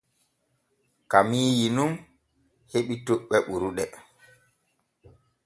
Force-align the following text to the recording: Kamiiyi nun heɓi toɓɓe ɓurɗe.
Kamiiyi 1.11 1.67
nun 1.75 1.91
heɓi 2.71 2.95
toɓɓe 3.05 3.37
ɓurɗe. 3.47 3.83